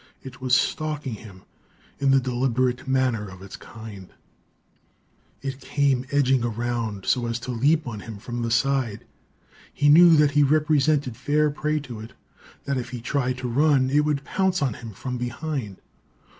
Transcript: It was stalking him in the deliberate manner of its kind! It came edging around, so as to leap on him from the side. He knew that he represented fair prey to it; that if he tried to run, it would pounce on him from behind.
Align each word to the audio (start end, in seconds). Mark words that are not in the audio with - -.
It 0.23 0.41
was 0.41 0.55
stalking 0.55 1.13
him 1.13 1.43
in 1.99 2.09
the 2.09 2.19
deliberate 2.19 2.87
manner 2.87 3.29
of 3.29 3.43
its 3.43 3.55
kind! 3.55 4.09
It 5.43 5.59
came 5.59 6.07
edging 6.11 6.43
around, 6.43 7.05
so 7.05 7.27
as 7.27 7.37
to 7.41 7.51
leap 7.51 7.85
on 7.85 7.99
him 7.99 8.17
from 8.17 8.41
the 8.41 8.49
side. 8.49 9.05
He 9.71 9.89
knew 9.89 10.15
that 10.15 10.31
he 10.31 10.41
represented 10.41 11.15
fair 11.15 11.51
prey 11.51 11.79
to 11.81 11.99
it; 11.99 12.13
that 12.65 12.77
if 12.79 12.89
he 12.89 12.99
tried 12.99 13.37
to 13.37 13.47
run, 13.47 13.91
it 13.91 13.99
would 14.03 14.23
pounce 14.23 14.59
on 14.63 14.73
him 14.73 14.89
from 14.91 15.19
behind. 15.19 15.77